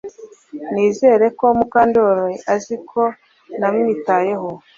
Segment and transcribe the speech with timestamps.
[0.71, 2.99] Nizere ko Mukandoli azi uko
[3.59, 4.49] namwitayeho